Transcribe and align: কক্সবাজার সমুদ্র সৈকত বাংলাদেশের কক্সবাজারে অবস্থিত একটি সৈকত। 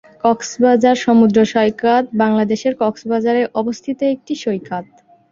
কক্সবাজার 0.23 0.97
সমুদ্র 0.97 1.37
সৈকত 1.45 1.83
বাংলাদেশের 2.21 2.73
কক্সবাজারে 2.81 3.41
অবস্থিত 3.55 3.99
একটি 4.13 4.33
সৈকত। 4.35 4.85